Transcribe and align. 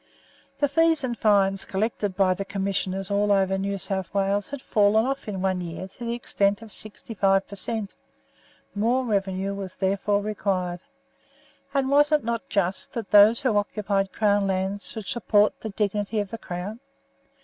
The 0.57 0.67
fees 0.67 1.03
and 1.03 1.15
fines 1.15 1.63
collected 1.63 2.15
by 2.15 2.33
the 2.33 2.43
Commissioners 2.43 3.11
all 3.11 3.31
over 3.31 3.55
New 3.55 3.77
South 3.77 4.11
Wales 4.15 4.49
had 4.49 4.59
fallen 4.59 5.05
off 5.05 5.27
in 5.27 5.41
one 5.43 5.61
year 5.61 5.87
to 5.87 6.03
the 6.03 6.15
extent 6.15 6.63
of 6.63 6.71
sixty 6.71 7.13
five 7.13 7.47
per 7.47 7.55
cent; 7.55 7.95
more 8.73 9.05
revenue 9.05 9.53
was 9.53 9.75
therefore 9.75 10.23
required, 10.23 10.81
and 11.71 11.87
was 11.91 12.11
it 12.11 12.23
not 12.23 12.49
just 12.49 12.93
that 12.93 13.11
those 13.11 13.41
who 13.41 13.55
occupied 13.55 14.11
Crown 14.11 14.47
lands 14.47 14.89
should 14.89 15.05
support 15.05 15.59
the 15.59 15.69
dignity 15.69 16.19
of 16.19 16.31
the 16.31 16.39
Crown? 16.39 16.79